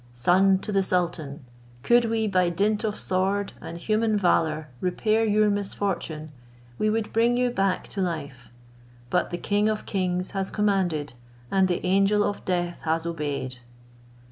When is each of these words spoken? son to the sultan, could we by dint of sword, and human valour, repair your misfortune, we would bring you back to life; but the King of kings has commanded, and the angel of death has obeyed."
son 0.13 0.57
to 0.57 0.71
the 0.71 0.81
sultan, 0.81 1.45
could 1.83 2.05
we 2.05 2.25
by 2.25 2.49
dint 2.49 2.83
of 2.83 2.97
sword, 2.99 3.53
and 3.61 3.77
human 3.77 4.17
valour, 4.17 4.67
repair 4.79 5.23
your 5.23 5.47
misfortune, 5.47 6.31
we 6.79 6.89
would 6.89 7.13
bring 7.13 7.37
you 7.37 7.51
back 7.51 7.87
to 7.87 8.01
life; 8.01 8.49
but 9.11 9.29
the 9.29 9.37
King 9.37 9.69
of 9.69 9.85
kings 9.85 10.31
has 10.31 10.49
commanded, 10.49 11.13
and 11.51 11.67
the 11.67 11.85
angel 11.85 12.23
of 12.23 12.43
death 12.45 12.81
has 12.81 13.05
obeyed." 13.05 13.57